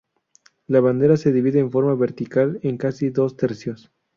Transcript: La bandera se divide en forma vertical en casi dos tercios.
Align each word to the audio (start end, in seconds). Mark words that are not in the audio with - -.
La 0.65 0.79
bandera 0.79 1.15
se 1.15 1.31
divide 1.31 1.59
en 1.59 1.69
forma 1.71 1.93
vertical 1.93 2.59
en 2.63 2.77
casi 2.77 3.11
dos 3.11 3.37
tercios. 3.37 3.91